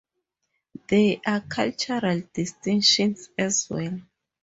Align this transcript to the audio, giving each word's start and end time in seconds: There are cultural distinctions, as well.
There 0.87 1.17
are 1.27 1.41
cultural 1.41 2.23
distinctions, 2.33 3.29
as 3.37 3.69
well. 3.69 3.99